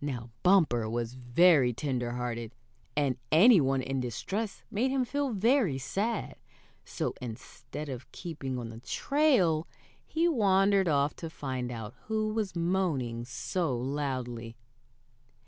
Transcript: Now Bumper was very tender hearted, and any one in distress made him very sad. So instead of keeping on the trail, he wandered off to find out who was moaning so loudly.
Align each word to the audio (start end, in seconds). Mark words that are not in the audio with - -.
Now 0.00 0.30
Bumper 0.42 0.88
was 0.88 1.12
very 1.12 1.74
tender 1.74 2.12
hearted, 2.12 2.54
and 2.96 3.18
any 3.30 3.60
one 3.60 3.82
in 3.82 4.00
distress 4.00 4.62
made 4.70 4.90
him 4.90 5.04
very 5.04 5.76
sad. 5.76 6.36
So 6.86 7.12
instead 7.20 7.90
of 7.90 8.10
keeping 8.10 8.58
on 8.58 8.70
the 8.70 8.80
trail, 8.80 9.68
he 10.06 10.26
wandered 10.26 10.88
off 10.88 11.14
to 11.16 11.28
find 11.28 11.70
out 11.70 11.92
who 12.06 12.32
was 12.32 12.56
moaning 12.56 13.26
so 13.26 13.76
loudly. 13.76 14.56